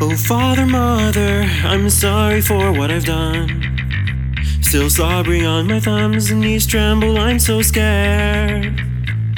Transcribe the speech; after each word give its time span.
Oh, 0.00 0.16
father, 0.16 0.66
mother, 0.66 1.42
I'm 1.64 1.88
sorry 1.90 2.40
for 2.40 2.72
what 2.72 2.90
I've 2.90 3.04
done. 3.04 3.48
Still 4.60 4.90
slobbering 4.90 5.46
on 5.46 5.66
my 5.66 5.80
thumbs 5.80 6.30
and 6.30 6.40
knees 6.40 6.66
tremble, 6.66 7.18
I'm 7.18 7.38
so 7.38 7.62
scared. 7.62 8.80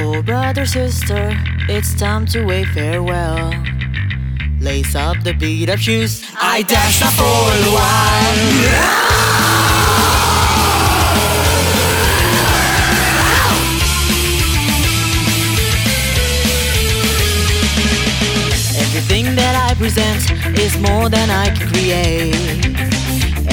Oh, 0.00 0.22
brother, 0.22 0.64
sister, 0.64 1.30
it's 1.68 1.94
time 1.94 2.26
to 2.26 2.44
wave 2.44 2.68
farewell. 2.68 3.52
Lace 4.60 4.94
up 4.94 5.22
the 5.22 5.34
beat 5.34 5.68
up 5.68 5.78
shoes. 5.78 6.24
I 6.40 6.62
dash 6.62 7.02
off 7.02 7.14
for 7.14 7.24
a 7.24 7.74
while. 7.74 9.13
I 19.74 19.76
present 19.76 20.22
is 20.54 20.78
more 20.78 21.10
than 21.10 21.34
I 21.34 21.50
can 21.50 21.66
create. 21.66 22.30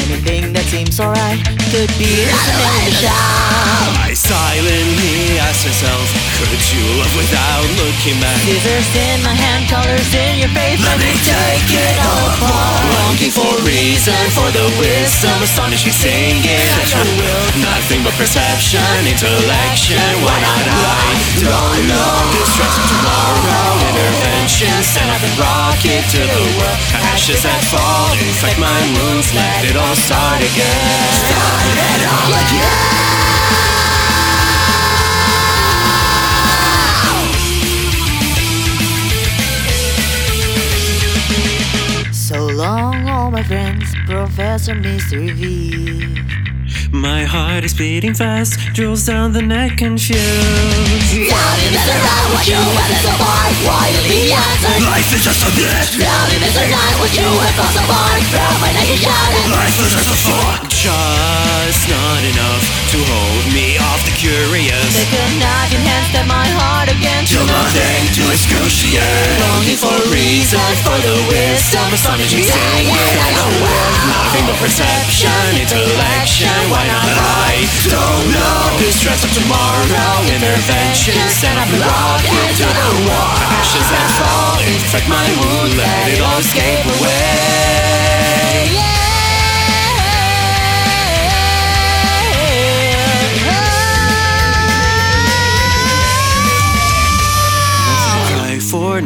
Anything 0.05 0.53
that 0.53 0.69
seems 0.69 1.01
alright 1.01 1.41
could 1.73 1.89
be 1.97 2.29
an 2.29 2.29
illusion. 2.29 3.09
I 3.09 4.13
silently 4.13 5.41
ask 5.41 5.65
myself, 5.65 6.05
could 6.37 6.61
you 6.61 6.85
love 7.01 7.09
without 7.17 7.65
looking 7.73 8.21
back? 8.21 8.37
Scissors 8.45 8.85
in 8.93 9.17
my 9.25 9.33
hand, 9.33 9.65
colors 9.65 10.13
in 10.13 10.45
your 10.45 10.53
face. 10.53 10.77
Let 10.85 11.01
me 11.01 11.09
take 11.25 11.73
it 11.73 11.97
all 12.05 12.37
apart. 12.37 12.85
Longing 13.01 13.33
for 13.33 13.57
reason, 13.65 14.21
for 14.37 14.45
the 14.53 14.69
wisdom, 14.77 15.33
astonishing 15.41 15.89
singing 15.89 16.45
at 16.45 16.85
your 16.85 17.07
will. 17.17 17.65
Nothing 17.65 18.05
but 18.05 18.13
perception, 18.13 18.85
intellection. 19.09 19.97
Why 20.21 20.37
not 20.37 20.69
I? 20.69 21.17
Don't 21.41 21.81
know. 21.89 22.13
Distress 22.37 22.77
tomorrow, 22.93 23.50
up 24.69 25.23
and 25.23 25.39
rock 25.39 25.81
it 25.85 26.05
to 26.11 26.19
the 26.19 26.43
world. 26.57 26.77
Ashes 27.13 27.41
that 27.41 27.61
fall, 27.71 28.13
infect 28.13 28.59
my 28.59 28.81
wounds. 28.93 29.33
Let 29.33 29.65
it 29.65 29.75
all 29.75 29.95
start 29.95 30.41
again. 30.41 31.13
Start 31.17 31.77
it 31.81 32.05
all 32.05 32.33
again. 32.45 33.01
So 42.13 42.45
long, 42.47 43.07
all 43.09 43.31
my 43.31 43.43
friends, 43.43 43.93
Professor 44.05 44.75
Mystery 44.75 45.31
V. 45.31 46.50
My 46.91 47.23
heart 47.23 47.63
is 47.63 47.73
beating 47.73 48.13
fast, 48.13 48.59
drills 48.73 49.05
down 49.05 49.31
the 49.31 49.41
neck, 49.41 49.77
confused. 49.77 50.19
Doubting 50.19 51.71
is 51.71 51.87
around 51.87 52.27
what 52.35 52.45
you 52.45 52.59
have 52.59 52.99
so 52.99 53.11
far 53.15 53.47
Why 53.63 53.87
you 53.95 54.01
the 54.11 54.33
answer 54.35 54.75
Life 54.83 55.13
is 55.15 55.23
just 55.23 55.39
a 55.47 55.51
bit. 55.55 56.03
Doubting 56.03 56.43
is 56.43 56.55
not 56.55 56.93
what 56.99 57.15
you 57.15 57.23
have 57.23 57.71
so 57.71 57.81
far 57.87 58.11
From 58.27 58.59
my 58.59 58.71
naked 58.75 58.99
shouting 58.99 59.51
Life 59.51 59.79
is 59.79 59.91
just 59.95 60.11
a 60.11 60.17
thought. 60.19 60.67
Just 60.67 61.87
not 61.87 62.23
enough 62.27 62.80
to 62.91 62.99
hold 63.07 63.47
me 63.55 63.79
off 63.79 64.03
the 64.03 64.11
curious. 64.19 64.91
They 64.91 65.07
could 65.07 65.39
not 65.39 65.71
enhance 65.71 66.11
that 66.11 66.27
my 66.27 66.43
heart 66.59 66.91
again. 66.91 67.23
Till 67.23 67.47
nothing 67.47 68.03
to 68.19 68.21
excruciate. 68.27 69.39
Longing 69.39 69.79
for 69.79 69.95
reason, 70.11 70.59
for 70.83 70.99
the 70.99 71.15
wisdom, 71.31 71.87
astonishing 71.95 72.43
singing. 72.43 72.91
I 72.91 73.31
know 73.31 73.47
nothing 74.11 74.43
but 74.43 74.59
perception, 74.59 75.31
intellection. 75.55 76.51
Why 76.67 76.83
not 76.91 77.07
I? 77.15 77.63
Don't 77.87 78.27
know. 78.35 78.75
Distress 78.83 79.23
of 79.23 79.31
tomorrow, 79.39 80.27
intervention. 80.27 81.15
Stand 81.31 81.63
up 81.63 81.71
and 81.71 81.79
rock 81.87 82.27
it 82.27 82.59
to 82.59 82.67
the 82.67 82.91
wall. 83.07 83.39
Ashes 83.55 83.87
that 83.87 84.09
fall, 84.19 84.59
infect 84.67 85.07
my 85.07 85.27
wound. 85.39 85.79
Let 85.79 86.11
it 86.11 86.19
all 86.19 86.43
escape 86.43 86.83
away. 86.99 87.20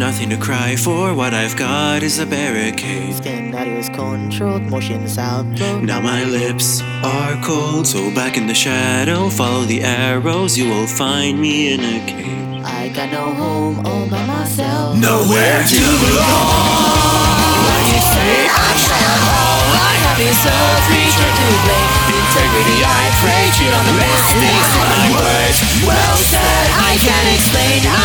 Nothing 0.05 0.29
to 0.29 0.38
cry 0.38 0.75
for. 0.75 1.16
What 1.16 1.33
I've 1.33 1.57
got 1.57 2.03
is 2.03 2.19
a 2.19 2.27
barricade. 2.27 3.16
Skin 3.16 3.49
that 3.49 3.67
is 3.67 3.89
controlled, 3.89 4.61
motions 4.69 5.17
outflow. 5.17 5.81
Now 5.81 5.99
my 5.99 6.23
lips 6.25 6.83
are 7.01 7.33
cold, 7.41 7.88
so 7.88 8.13
back 8.13 8.38
in 8.38 8.45
the 8.45 8.53
shadow, 8.53 9.29
follow 9.29 9.63
the 9.66 9.81
arrows. 9.81 10.55
You 10.59 10.69
will 10.69 10.85
find 10.85 11.41
me 11.41 11.73
in 11.73 11.79
a 11.81 11.97
cave. 12.05 12.61
I 12.63 12.93
got 12.93 13.09
no 13.09 13.33
home 13.33 13.81
all 13.81 14.05
by 14.05 14.21
myself. 14.29 14.93
Nowhere 14.93 15.66
to 15.73 15.81
belong. 16.05 17.25
When 17.66 17.85
you 17.89 18.01
say 18.13 18.45
I 18.45 18.69
stand 18.85 19.22
all 19.25 19.69
I 19.89 19.93
have 20.05 20.22
is 20.22 20.41
a 20.45 20.61
creature 20.85 21.33
to 21.33 21.47
blame. 21.66 21.89
Integrity, 22.13 22.77
I 22.85 23.03
pray, 23.25 23.43
cheat 23.57 23.73
on 23.73 23.85
the 23.89 23.95
mistakes 24.05 24.69
of 24.69 24.85
my 24.85 25.07
words. 25.17 25.57
Well 25.81 26.17
said, 26.29 26.66
I 26.77 26.93
can't 27.01 27.29
explain. 27.33 27.81
I'm 27.89 28.04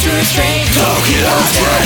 to 0.00 0.08
restrain? 0.16 0.64
Tokyo 0.72 1.28
Terror. 1.52 1.84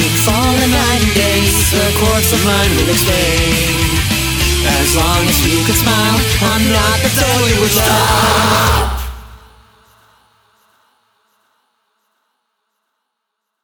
In 0.00 0.12
fallen 0.24 0.70
nine 0.70 1.06
days, 1.12 1.70
the 1.72 1.92
course 2.00 2.32
of 2.32 2.40
mine 2.46 2.70
will 2.76 2.88
explain. 2.88 3.84
As 4.80 4.96
long 4.96 5.28
as 5.28 5.44
you 5.44 5.60
can 5.66 5.76
smile, 5.76 6.18
I'm 6.40 6.64
not 6.72 6.96
the 7.04 7.10
failure 7.20 7.60
with 7.60 7.76
love. 7.76 8.33